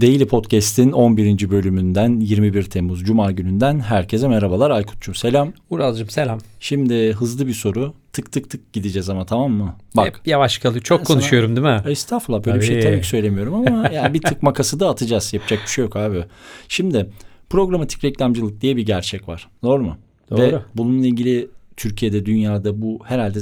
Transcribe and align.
Daily 0.00 0.26
Podcast'in 0.26 0.92
11. 0.92 1.50
bölümünden 1.50 2.20
21 2.20 2.62
Temmuz 2.62 3.04
Cuma 3.04 3.32
gününden 3.32 3.80
herkese 3.80 4.28
merhabalar. 4.28 4.70
Aykut'cum 4.70 5.14
selam. 5.14 5.52
Ural'cığım 5.70 6.08
selam. 6.08 6.38
Şimdi 6.60 7.12
hızlı 7.12 7.46
bir 7.46 7.52
soru. 7.52 7.94
Tık 8.12 8.32
tık 8.32 8.50
tık 8.50 8.72
gideceğiz 8.72 9.10
ama 9.10 9.26
tamam 9.26 9.52
mı? 9.52 9.76
Bak. 9.96 10.06
Hep 10.06 10.26
yavaş 10.26 10.58
kalıyor. 10.58 10.82
Çok 10.82 10.98
Ben 10.98 11.04
konuşuyorum 11.04 11.56
değil 11.56 11.66
mi? 11.66 11.82
Estağfurullah 11.86 12.46
böyle 12.46 12.60
bir 12.60 12.66
şey 12.66 12.80
Tabii. 12.80 12.92
tabii 12.92 13.00
ki 13.00 13.08
söylemiyorum 13.08 13.54
ama 13.54 13.88
yani 13.92 14.14
bir 14.14 14.22
tık 14.22 14.42
makası 14.42 14.80
da 14.80 14.88
atacağız. 14.88 15.34
Yapacak 15.34 15.62
bir 15.62 15.70
şey 15.70 15.84
yok 15.84 15.96
abi. 15.96 16.24
Şimdi 16.68 17.10
programatik 17.50 18.04
reklamcılık 18.04 18.60
diye 18.60 18.76
bir 18.76 18.86
gerçek 18.86 19.28
var. 19.28 19.48
Doğru 19.62 19.82
mu? 19.82 19.96
Doğru. 20.30 20.40
Ve 20.40 20.58
bununla 20.74 21.06
ilgili 21.06 21.48
Türkiye'de, 21.76 22.26
dünyada 22.26 22.82
bu 22.82 22.98
herhalde 23.04 23.38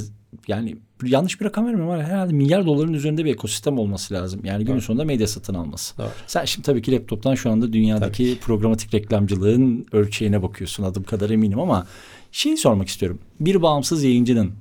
yani 0.47 0.75
yanlış 1.05 1.41
bir 1.41 1.45
rakam 1.45 1.65
vermiyorum 1.65 1.91
ama 1.91 2.03
herhalde 2.03 2.33
milyar 2.33 2.65
doların 2.65 2.93
üzerinde 2.93 3.25
bir 3.25 3.33
ekosistem 3.33 3.77
olması 3.77 4.13
lazım. 4.13 4.41
Yani 4.43 4.63
günün 4.63 4.75
Doğru. 4.75 4.81
sonunda 4.81 5.05
medya 5.05 5.27
satın 5.27 5.53
alması. 5.53 5.97
Doğru. 5.97 6.09
Sen 6.27 6.45
şimdi 6.45 6.65
tabii 6.65 6.81
ki 6.81 6.91
laptoptan 6.91 7.35
şu 7.35 7.51
anda 7.51 7.73
dünyadaki 7.73 8.37
programatik 8.41 8.93
reklamcılığın 8.93 9.85
ölçeğine 9.91 10.43
bakıyorsun 10.43 10.83
adım 10.83 11.03
kadar 11.03 11.29
eminim 11.29 11.59
ama 11.59 11.87
şeyi 12.31 12.57
sormak 12.57 12.87
istiyorum. 12.87 13.19
Bir 13.39 13.61
bağımsız 13.61 14.03
yayıncının 14.03 14.51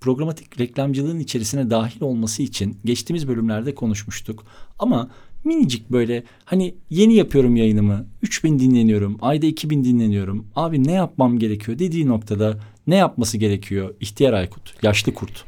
programatik 0.00 0.60
reklamcılığın 0.60 1.18
içerisine 1.18 1.70
dahil 1.70 2.02
olması 2.02 2.42
için 2.42 2.76
geçtiğimiz 2.84 3.28
bölümlerde 3.28 3.74
konuşmuştuk. 3.74 4.44
Ama 4.78 5.10
minicik 5.44 5.90
böyle 5.90 6.24
hani 6.44 6.74
yeni 6.90 7.14
yapıyorum 7.14 7.56
yayınımı 7.56 8.06
3000 8.22 8.58
dinleniyorum 8.58 9.18
ayda 9.22 9.46
2000 9.46 9.84
dinleniyorum 9.84 10.46
abi 10.56 10.84
ne 10.84 10.92
yapmam 10.92 11.38
gerekiyor 11.38 11.78
dediği 11.78 12.08
noktada 12.08 12.60
ne 12.86 12.96
yapması 12.96 13.38
gerekiyor 13.38 13.94
ihtiyar 14.00 14.32
Aykut 14.32 14.82
yaşlı 14.82 15.14
kurt. 15.14 15.44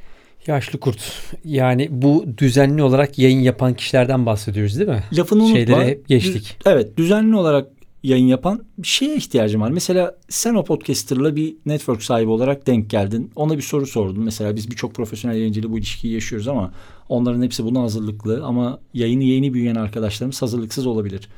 Yaşlı 0.49 0.81
kurt. 0.81 0.99
Yani 1.45 1.89
bu 1.91 2.25
düzenli 2.39 2.83
olarak 2.83 3.19
yayın 3.19 3.41
yapan 3.41 3.75
kişilerden 3.75 4.27
bahsediyoruz 4.27 4.79
değil 4.79 4.89
mi? 4.89 5.05
Lafını 5.13 5.43
unutma. 5.43 5.57
Şeyleri 5.59 5.87
hep 5.87 6.09
geçtik. 6.09 6.57
Düz- 6.61 6.73
evet 6.73 6.97
düzenli 6.97 7.37
olarak 7.37 7.69
yayın 8.03 8.27
yapan 8.27 8.65
bir 8.79 8.87
şeye 8.87 9.17
ihtiyacım 9.17 9.61
var. 9.61 9.71
Mesela 9.71 10.17
sen 10.29 10.55
o 10.55 10.65
podcaster'la 10.65 11.37
bir 11.37 11.57
network 11.67 12.03
sahibi 12.03 12.31
olarak 12.31 12.67
denk 12.67 12.91
geldin. 12.91 13.31
Ona 13.37 13.57
bir 13.57 13.63
soru 13.63 13.87
sordun. 13.87 14.25
Mesela 14.25 14.57
biz 14.57 14.71
birçok 14.71 14.95
profesyonel 14.95 15.37
yayıncıyla 15.37 15.73
bu 15.73 15.79
ilişkiyi 15.79 16.15
yaşıyoruz 16.15 16.49
ama 16.49 16.73
onların 17.09 17.43
hepsi 17.43 17.65
buna 17.65 17.83
hazırlıklı 17.83 18.45
ama 18.45 18.81
yayını 18.95 19.25
yeni 19.25 19.55
büyüyen 19.55 19.75
arkadaşlarımız 19.75 20.43
hazırlıksız 20.43 20.87
olabilir. 20.87 21.29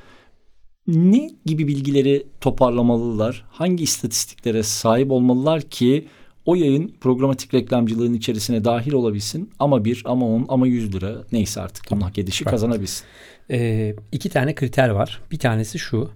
Ne 0.87 1.31
gibi 1.47 1.69
bilgileri 1.69 2.27
toparlamalılar? 2.41 3.45
Hangi 3.51 3.85
istatistiklere 3.85 4.63
sahip 4.63 5.11
olmalılar 5.11 5.63
ki 5.63 6.07
o 6.47 6.55
yayın 6.55 6.95
programatik 7.01 7.55
reklamcılığın 7.55 8.15
içerisine 8.15 8.65
dahil 8.65 8.93
olabilsin 8.93 9.51
ama 9.59 9.85
bir 9.85 10.03
ama 10.05 10.27
on 10.27 10.47
ama 10.49 10.67
yüz 10.67 10.95
lira 10.95 11.25
neyse 11.33 11.61
artık 11.61 11.91
bunun 11.91 12.01
hak 12.01 12.19
edişi 12.19 12.45
Bak. 12.45 12.51
kazanabilsin. 12.51 13.05
Ee, 13.51 13.95
iki 14.13 14.29
tane 14.29 14.55
kriter 14.55 14.89
var. 14.89 15.21
Bir 15.31 15.39
tanesi 15.39 15.79
şu. 15.79 16.11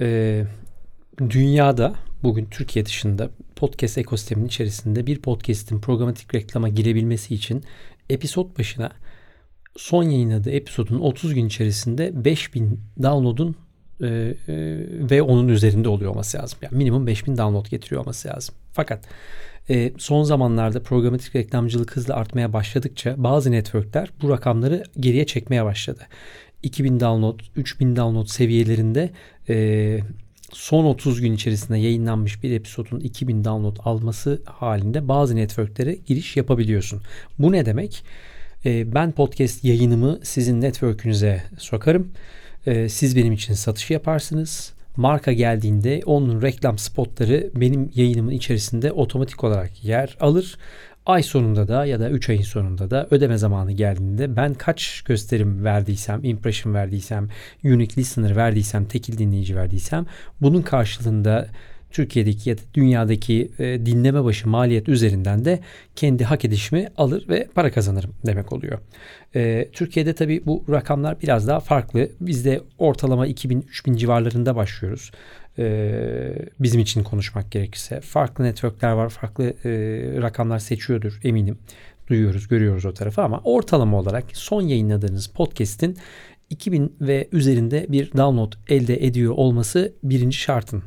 Ee, 0.00 0.44
dünyada 1.30 1.94
bugün 2.22 2.46
Türkiye 2.46 2.86
dışında 2.86 3.30
podcast 3.56 3.98
ekosistemin 3.98 4.46
içerisinde 4.46 5.06
bir 5.06 5.18
podcast'in 5.18 5.80
programatik 5.80 6.34
reklama 6.34 6.68
girebilmesi 6.68 7.34
için 7.34 7.64
episod 8.10 8.58
başına 8.58 8.90
son 9.76 10.02
yayınladığı 10.02 10.50
episodun 10.50 11.00
30 11.00 11.34
gün 11.34 11.46
içerisinde 11.46 12.24
5000 12.24 12.80
download'un 13.02 13.56
e, 14.00 14.06
e, 14.06 14.34
ve 15.10 15.22
onun 15.22 15.48
üzerinde 15.48 15.88
oluyor 15.88 16.10
olması 16.10 16.38
lazım. 16.38 16.58
Yani 16.62 16.76
minimum 16.76 17.06
5000 17.06 17.38
download 17.38 17.66
getiriyor 17.70 18.00
olması 18.02 18.28
lazım. 18.28 18.54
Fakat 18.72 19.04
e, 19.70 19.92
son 19.98 20.22
zamanlarda 20.22 20.82
programatik 20.82 21.36
reklamcılık 21.36 21.96
hızla 21.96 22.14
artmaya 22.14 22.52
başladıkça 22.52 23.14
bazı 23.16 23.52
networkler 23.52 24.10
bu 24.22 24.30
rakamları 24.30 24.84
geriye 25.00 25.26
çekmeye 25.26 25.64
başladı. 25.64 26.06
2000 26.62 27.00
download, 27.00 27.40
3000 27.56 27.96
download 27.96 28.26
seviyelerinde 28.26 29.10
e, 29.48 29.98
son 30.52 30.84
30 30.84 31.20
gün 31.20 31.32
içerisinde 31.32 31.78
yayınlanmış 31.78 32.42
bir 32.42 32.50
episodun 32.50 33.00
2000 33.00 33.44
download 33.44 33.76
alması 33.84 34.42
halinde 34.46 35.08
bazı 35.08 35.36
networklere 35.36 35.94
giriş 35.94 36.36
yapabiliyorsun. 36.36 37.02
Bu 37.38 37.52
ne 37.52 37.66
demek? 37.66 38.04
E, 38.64 38.94
ben 38.94 39.12
podcast 39.12 39.64
yayınımı 39.64 40.20
sizin 40.22 40.60
network'ünüze 40.60 41.42
sokarım. 41.58 42.12
E, 42.66 42.88
siz 42.88 43.16
benim 43.16 43.32
için 43.32 43.54
satış 43.54 43.90
yaparsınız. 43.90 44.77
Marka 44.96 45.32
geldiğinde 45.32 46.00
onun 46.06 46.42
reklam 46.42 46.78
spotları 46.78 47.50
benim 47.56 47.90
yayınımın 47.94 48.30
içerisinde 48.30 48.92
otomatik 48.92 49.44
olarak 49.44 49.84
yer 49.84 50.16
alır. 50.20 50.58
Ay 51.06 51.22
sonunda 51.22 51.68
da 51.68 51.84
ya 51.84 52.00
da 52.00 52.10
3 52.10 52.28
ayın 52.28 52.42
sonunda 52.42 52.90
da 52.90 53.08
ödeme 53.10 53.38
zamanı 53.38 53.72
geldiğinde 53.72 54.36
ben 54.36 54.54
kaç 54.54 55.02
gösterim 55.02 55.64
verdiysem, 55.64 56.24
impression 56.24 56.74
verdiysem, 56.74 57.28
unique 57.64 57.96
listener 57.96 58.36
verdiysem, 58.36 58.84
tekil 58.84 59.18
dinleyici 59.18 59.56
verdiysem 59.56 60.06
bunun 60.40 60.62
karşılığında 60.62 61.48
Türkiye'deki 61.90 62.50
ya 62.50 62.58
da 62.58 62.62
dünyadaki 62.74 63.50
e, 63.58 63.86
dinleme 63.86 64.24
başı 64.24 64.48
maliyet 64.48 64.88
üzerinden 64.88 65.44
de 65.44 65.60
kendi 65.96 66.24
hak 66.24 66.44
edişimi 66.44 66.88
alır 66.96 67.28
ve 67.28 67.48
para 67.54 67.72
kazanırım 67.72 68.14
demek 68.26 68.52
oluyor. 68.52 68.78
E, 69.34 69.68
Türkiye'de 69.72 70.14
tabii 70.14 70.46
bu 70.46 70.64
rakamlar 70.70 71.20
biraz 71.22 71.48
daha 71.48 71.60
farklı. 71.60 72.08
Bizde 72.20 72.60
ortalama 72.78 73.28
2000-3000 73.28 73.96
civarlarında 73.96 74.56
başlıyoruz. 74.56 75.10
E, 75.58 76.48
bizim 76.60 76.80
için 76.80 77.02
konuşmak 77.02 77.50
gerekirse. 77.50 78.00
Farklı 78.00 78.44
networkler 78.44 78.92
var, 78.92 79.08
farklı 79.08 79.44
e, 79.44 79.70
rakamlar 80.22 80.58
seçiyordur 80.58 81.20
eminim. 81.24 81.58
Duyuyoruz, 82.08 82.48
görüyoruz 82.48 82.84
o 82.84 82.94
tarafı 82.94 83.22
ama 83.22 83.40
ortalama 83.44 83.98
olarak 83.98 84.24
son 84.32 84.62
yayınladığınız 84.62 85.26
podcast'in 85.26 85.96
2000 86.50 86.96
ve 87.00 87.28
üzerinde 87.32 87.86
bir 87.88 88.12
download 88.12 88.52
elde 88.68 89.06
ediyor 89.06 89.34
olması 89.36 89.92
birinci 90.02 90.38
şartın. 90.38 90.82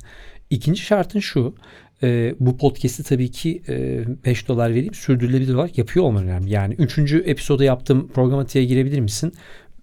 İkinci 0.52 0.82
şartın 0.82 1.20
şu. 1.20 1.56
e, 2.04 2.36
bu 2.40 2.58
podcast'i 2.58 3.04
tabii 3.04 3.32
ki 3.32 3.62
e, 3.70 4.04
5 4.26 4.48
dolar 4.48 4.70
vereyim 4.70 4.94
sürdürülebilir 4.94 5.54
olarak 5.54 5.78
yapıyor 5.78 6.06
olman 6.06 6.24
önemli. 6.24 6.52
Yani 6.52 6.74
3. 6.74 7.14
episoda 7.14 7.64
yaptığım 7.64 8.08
programatiğe 8.08 8.66
girebilir 8.66 9.00
misin? 9.00 9.34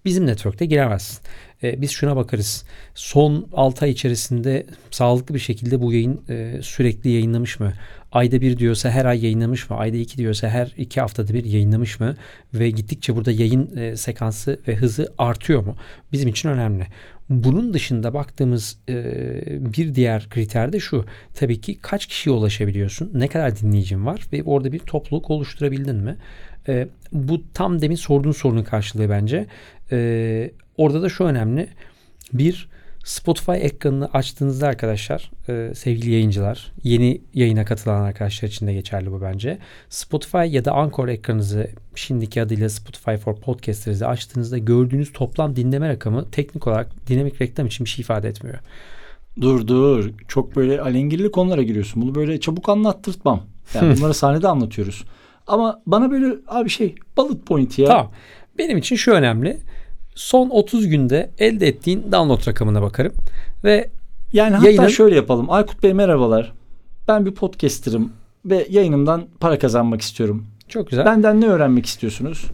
Bizim 0.04 0.26
network'te 0.26 0.66
giremezsin. 0.66 1.18
E, 1.62 1.80
biz 1.80 1.90
şuna 1.90 2.16
bakarız. 2.16 2.64
Son 2.94 3.48
6 3.52 3.84
ay 3.84 3.90
içerisinde 3.90 4.66
sağlıklı 4.90 5.34
bir 5.34 5.40
şekilde 5.40 5.80
bu 5.80 5.92
yayın 5.92 6.20
e, 6.28 6.58
sürekli 6.62 7.10
yayınlamış 7.10 7.60
mı? 7.60 7.72
Ayda 8.12 8.40
bir 8.40 8.58
diyorsa 8.58 8.90
her 8.90 9.04
ay 9.04 9.24
yayınlamış 9.24 9.70
mı? 9.70 9.76
Ayda 9.76 9.96
iki 9.96 10.18
diyorsa 10.18 10.48
her 10.48 10.74
iki 10.76 11.00
haftada 11.00 11.34
bir 11.34 11.44
yayınlamış 11.44 12.00
mı? 12.00 12.16
Ve 12.54 12.70
gittikçe 12.70 13.16
burada 13.16 13.30
yayın 13.30 13.76
e, 13.76 13.96
sekansı 13.96 14.60
ve 14.68 14.76
hızı 14.76 15.12
artıyor 15.18 15.66
mu? 15.66 15.76
Bizim 16.12 16.28
için 16.28 16.48
önemli. 16.48 16.86
Bunun 17.28 17.74
dışında 17.74 18.14
baktığımız 18.14 18.78
e, 18.88 18.94
bir 19.74 19.94
diğer 19.94 20.28
kriter 20.28 20.72
de 20.72 20.80
şu. 20.80 21.04
Tabii 21.34 21.60
ki 21.60 21.78
kaç 21.82 22.06
kişiye 22.06 22.36
ulaşabiliyorsun? 22.36 23.10
Ne 23.14 23.28
kadar 23.28 23.58
dinleyicin 23.58 24.06
var? 24.06 24.20
Ve 24.32 24.42
orada 24.42 24.72
bir 24.72 24.78
topluluk 24.78 25.30
oluşturabildin 25.30 25.96
mi? 25.96 26.16
E, 26.68 26.88
bu 27.12 27.42
tam 27.54 27.82
demin 27.82 27.96
sorduğun 27.96 28.32
sorunun 28.32 28.62
karşılığı 28.62 29.10
bence. 29.10 29.46
E, 29.92 30.50
orada 30.78 31.02
da 31.02 31.08
şu 31.08 31.24
önemli. 31.24 31.68
Bir, 32.32 32.68
Spotify 33.04 33.52
ekranını 33.52 34.08
açtığınızda 34.12 34.66
arkadaşlar 34.66 35.30
e, 35.48 35.74
sevgili 35.74 36.10
yayıncılar 36.10 36.72
yeni 36.82 37.20
yayına 37.34 37.64
katılan 37.64 38.02
arkadaşlar 38.02 38.48
için 38.48 38.66
de 38.66 38.72
geçerli 38.72 39.12
bu 39.12 39.22
bence. 39.22 39.58
Spotify 39.88 40.46
ya 40.46 40.64
da 40.64 40.72
Anchor 40.72 41.08
ekranınızı 41.08 41.70
şimdiki 41.94 42.42
adıyla 42.42 42.68
Spotify 42.68 43.14
for 43.14 43.36
Podcasters'ı 43.36 44.06
açtığınızda 44.06 44.58
gördüğünüz 44.58 45.12
toplam 45.12 45.56
dinleme 45.56 45.88
rakamı 45.88 46.30
teknik 46.30 46.66
olarak 46.66 47.08
dinamik 47.08 47.40
reklam 47.40 47.66
için 47.66 47.84
bir 47.84 47.90
şey 47.90 48.02
ifade 48.02 48.28
etmiyor. 48.28 48.58
Dur 49.40 49.66
dur. 49.66 50.10
Çok 50.28 50.56
böyle 50.56 50.80
alengirli 50.80 51.30
konulara 51.30 51.62
giriyorsun. 51.62 52.02
Bunu 52.02 52.14
böyle 52.14 52.40
çabuk 52.40 52.68
anlattırtmam. 52.68 53.42
Yani 53.74 53.96
bunları 53.96 54.14
sahnede 54.14 54.48
anlatıyoruz. 54.48 55.04
Ama 55.46 55.82
bana 55.86 56.10
böyle 56.10 56.36
abi 56.48 56.70
şey 56.70 56.94
bullet 57.16 57.46
point 57.46 57.78
ya. 57.78 57.88
Tamam. 57.88 58.12
Benim 58.58 58.78
için 58.78 58.96
şu 58.96 59.12
önemli. 59.12 59.58
Son 60.18 60.50
30 60.50 60.88
günde 60.88 61.30
elde 61.38 61.66
ettiğin 61.68 62.02
download 62.12 62.48
rakamına 62.48 62.82
bakarım 62.82 63.12
ve 63.64 63.90
Yani 64.32 64.54
hatta 64.54 64.66
Yayının- 64.70 64.88
şöyle 64.88 65.16
yapalım. 65.16 65.50
Aykut 65.50 65.82
Bey 65.82 65.92
merhabalar. 65.94 66.52
Ben 67.08 67.26
bir 67.26 67.30
podcaster'ım 67.34 68.12
ve 68.46 68.66
yayınımdan 68.70 69.24
para 69.40 69.58
kazanmak 69.58 70.00
istiyorum. 70.00 70.46
çok 70.68 70.90
güzel. 70.90 71.04
Benden 71.06 71.40
ne 71.40 71.46
öğrenmek 71.46 71.86
istiyorsunuz? 71.86 72.44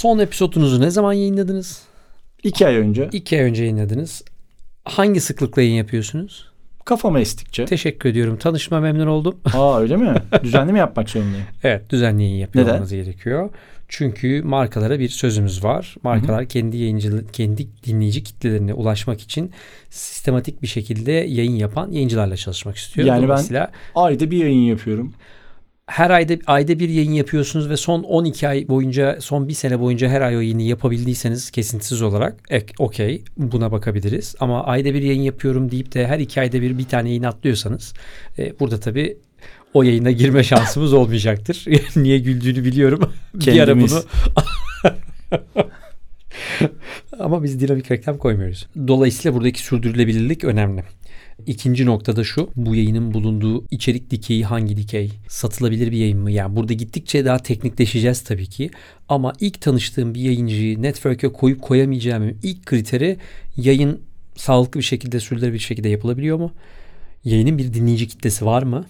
Son 0.00 0.18
episodunuzu 0.18 0.80
ne 0.80 0.90
zaman 0.90 1.12
yayınladınız? 1.12 1.82
İki 2.42 2.66
ay 2.66 2.76
önce. 2.76 3.08
İki 3.12 3.36
ay 3.36 3.42
önce 3.42 3.62
yayınladınız. 3.62 4.22
Hangi 4.84 5.20
sıklıkla 5.20 5.62
yayın 5.62 5.74
yapıyorsunuz? 5.74 6.48
Kafama 6.88 7.20
estikçe. 7.20 7.64
Teşekkür 7.64 8.08
ediyorum. 8.08 8.36
Tanışma 8.36 8.80
memnun 8.80 9.06
oldum. 9.06 9.36
Aa 9.54 9.80
öyle 9.80 9.96
mi? 9.96 10.14
Düzenli 10.42 10.72
mi 10.72 10.78
yapmak 10.78 11.10
zorundayım? 11.10 11.46
evet 11.64 11.90
düzenli 11.90 12.22
yayın 12.22 12.36
yapıyor 12.36 12.64
Neden? 12.64 12.74
olmanız 12.74 12.92
gerekiyor. 12.92 13.50
Çünkü 13.88 14.42
markalara 14.42 14.98
bir 14.98 15.08
sözümüz 15.08 15.64
var. 15.64 15.94
Markalar 16.02 16.46
kendi 16.46 16.76
yayıncı 16.76 17.26
kendi 17.32 17.66
dinleyici 17.86 18.22
kitlelerine 18.22 18.74
ulaşmak 18.74 19.20
için 19.20 19.52
sistematik 19.90 20.62
bir 20.62 20.66
şekilde 20.66 21.12
yayın 21.12 21.52
yapan 21.52 21.90
yayıncılarla 21.90 22.36
çalışmak 22.36 22.76
istiyor. 22.76 23.06
Yani 23.06 23.28
ben- 23.28 23.68
Ayda 23.94 24.30
bir 24.30 24.36
yayın 24.36 24.60
yapıyorum. 24.60 25.14
Her 25.88 26.10
ayda 26.10 26.34
ayda 26.46 26.78
bir 26.78 26.88
yayın 26.88 27.12
yapıyorsunuz 27.12 27.70
ve 27.70 27.76
son 27.76 28.02
12 28.02 28.48
ay 28.48 28.68
boyunca 28.68 29.16
son 29.20 29.48
bir 29.48 29.52
sene 29.52 29.80
boyunca 29.80 30.08
her 30.08 30.20
ay 30.20 30.36
o 30.36 30.40
yayını 30.40 30.62
yapabildiyseniz 30.62 31.50
kesintisiz 31.50 32.02
olarak 32.02 32.36
ek, 32.50 32.74
okey 32.78 33.22
buna 33.36 33.72
bakabiliriz. 33.72 34.34
Ama 34.40 34.64
ayda 34.64 34.94
bir 34.94 35.02
yayın 35.02 35.22
yapıyorum 35.22 35.70
deyip 35.70 35.94
de 35.94 36.06
her 36.06 36.18
iki 36.18 36.40
ayda 36.40 36.62
bir 36.62 36.78
bir 36.78 36.84
tane 36.84 37.08
yayın 37.08 37.22
atlıyorsanız 37.22 37.94
e, 38.38 38.60
burada 38.60 38.80
tabii 38.80 39.16
o 39.74 39.82
yayına 39.82 40.10
girme 40.10 40.44
şansımız 40.44 40.92
olmayacaktır. 40.92 41.64
Niye 41.96 42.18
güldüğünü 42.18 42.64
biliyorum. 42.64 43.12
bir 43.34 43.46
ara 43.46 43.66
Kendimiz. 43.66 43.92
bunu 43.92 44.02
ama 47.18 47.42
biz 47.42 47.60
dinamik 47.60 47.90
reklam 47.90 48.18
koymuyoruz. 48.18 48.66
Dolayısıyla 48.88 49.36
buradaki 49.36 49.62
sürdürülebilirlik 49.62 50.44
önemli. 50.44 50.84
İkinci 51.46 51.86
noktada 51.86 52.24
şu. 52.24 52.50
Bu 52.56 52.74
yayının 52.74 53.14
bulunduğu 53.14 53.64
içerik 53.70 54.10
dikeyi 54.10 54.44
hangi 54.44 54.76
dikey? 54.76 55.10
Satılabilir 55.28 55.92
bir 55.92 55.96
yayın 55.96 56.18
mı? 56.18 56.30
Yani 56.30 56.56
burada 56.56 56.72
gittikçe 56.72 57.24
daha 57.24 57.38
teknikleşeceğiz 57.38 58.20
tabii 58.20 58.46
ki. 58.46 58.70
Ama 59.08 59.32
ilk 59.40 59.60
tanıştığım 59.60 60.14
bir 60.14 60.20
yayıncıyı 60.20 60.82
network'e 60.82 61.28
koyup 61.28 61.62
koyamayacağım 61.62 62.38
ilk 62.42 62.66
kriteri 62.66 63.16
yayın 63.56 64.00
sağlıklı 64.36 64.80
bir 64.80 64.84
şekilde 64.84 65.20
sürdürülebilir 65.20 65.54
bir 65.54 65.58
şekilde 65.58 65.88
yapılabiliyor 65.88 66.36
mu? 66.36 66.52
Yayının 67.24 67.58
bir 67.58 67.74
dinleyici 67.74 68.08
kitlesi 68.08 68.46
var 68.46 68.62
mı? 68.62 68.86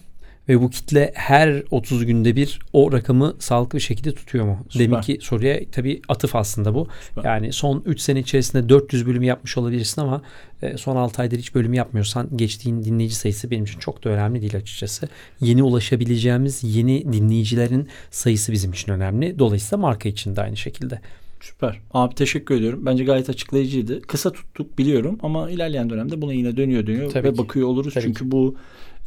Ve 0.49 0.61
bu 0.61 0.71
kitle 0.71 1.13
her 1.15 1.63
30 1.71 2.07
günde 2.07 2.37
bir 2.37 2.59
o 2.73 2.93
rakamı 2.93 3.37
sağlıklı 3.39 3.77
bir 3.79 3.83
şekilde 3.83 4.15
tutuyor 4.15 4.45
mu? 4.45 4.59
Süper. 4.69 4.87
Deminki 4.87 5.19
soruya 5.21 5.61
tabii 5.73 6.03
atıf 6.09 6.37
aslında 6.37 6.75
bu. 6.75 6.89
Süper. 7.09 7.25
Yani 7.25 7.53
son 7.53 7.83
3 7.87 8.01
sene 8.01 8.21
içerisinde 8.21 8.69
400 8.69 9.07
bölüm 9.07 9.23
yapmış 9.23 9.59
olabilirsin 9.59 10.01
ama 10.01 10.23
e, 10.63 10.77
son 10.77 10.97
6 10.97 11.23
aydır 11.23 11.39
hiç 11.39 11.55
bölüm 11.55 11.75
yapmıyorsan 11.75 12.37
geçtiğin 12.37 12.85
dinleyici 12.85 13.15
sayısı 13.15 13.51
benim 13.51 13.65
için 13.65 13.79
çok 13.79 14.05
da 14.05 14.11
önemli 14.11 14.41
değil 14.41 14.57
açıkçası. 14.57 15.09
Yeni 15.41 15.63
ulaşabileceğimiz 15.63 16.65
yeni 16.65 17.13
dinleyicilerin 17.13 17.89
sayısı 18.11 18.53
bizim 18.53 18.73
için 18.73 18.93
önemli. 18.93 19.39
Dolayısıyla 19.39 19.81
marka 19.81 20.09
için 20.09 20.37
de 20.37 20.43
aynı 20.43 20.57
şekilde. 20.57 21.01
Süper. 21.41 21.81
Abi 21.91 22.15
teşekkür 22.15 22.55
ediyorum. 22.55 22.81
Bence 22.87 23.05
gayet 23.05 23.31
açıklayıcıydı. 23.31 24.01
Kısa 24.03 24.33
tuttuk 24.33 24.79
biliyorum 24.79 25.19
ama 25.23 25.51
ilerleyen 25.51 25.91
dönemde 25.91 26.23
buna 26.23 26.33
yine 26.33 26.57
dönüyor 26.57 26.87
dönüyor 26.87 27.11
Tabii 27.11 27.29
ve 27.29 27.33
ki. 27.33 27.39
bakıyor 27.39 27.69
oluruz. 27.69 27.95
Tabii 27.95 28.05
Çünkü 28.05 28.31
bu 28.31 28.57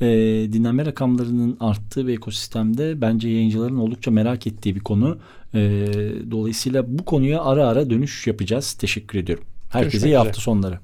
e, 0.02 0.08
dinlenme 0.54 0.86
rakamlarının 0.86 1.58
arttığı 1.60 2.08
bir 2.08 2.14
ekosistemde 2.14 3.02
bence 3.02 3.30
yayıncıların 3.30 3.78
oldukça 3.78 4.12
merak 4.12 4.48
ettiği 4.48 4.76
bir 4.76 4.80
konu. 4.80 5.18
E, 5.54 5.60
dolayısıyla 6.32 6.84
bu 7.00 7.06
konuya 7.06 7.42
ara 7.44 7.68
ara 7.68 7.90
dönüş 7.90 8.28
yapacağız. 8.28 8.74
Teşekkür 8.74 9.20
ediyorum. 9.20 9.44
Herkese 9.70 9.82
Görüşmek 9.92 10.04
iyi 10.04 10.08
üzere. 10.08 10.18
hafta 10.18 10.42
sonları. 10.42 10.80